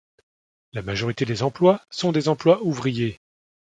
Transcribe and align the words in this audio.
La 0.73 0.81
majorité 0.81 1.25
des 1.25 1.43
emplois 1.43 1.85
sont 1.91 2.11
des 2.11 2.27
emplois 2.27 2.63
ouvriers. 2.63 3.19